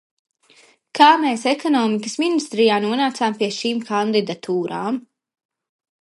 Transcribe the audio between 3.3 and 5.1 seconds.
pie šīm kandidatūrām?